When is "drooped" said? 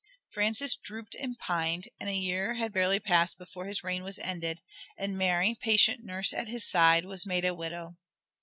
0.75-1.13